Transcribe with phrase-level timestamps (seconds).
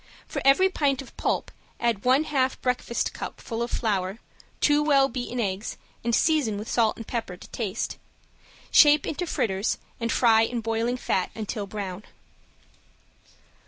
[0.25, 4.17] For every pint of pulp, add one half breakfast cup full of flour,
[4.59, 7.99] two well beaten eggs, and season with salt and pepper to taste.
[8.71, 12.01] Shape into fritters and fry in boiling fat until brown.